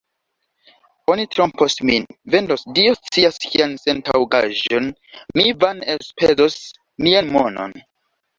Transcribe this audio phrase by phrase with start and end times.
[1.15, 4.89] Oni trompos min, vendos Dio scias kian sentaŭgaĵon,
[5.41, 6.59] mi vane elspezos
[7.09, 7.79] mian monon.